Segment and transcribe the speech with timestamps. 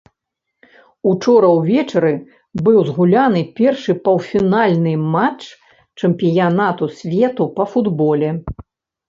[1.09, 2.13] Учора ўвечары
[2.67, 5.43] быў згуляны першы паўфінальны матч
[5.99, 8.29] чэмпіянату свету па футболе.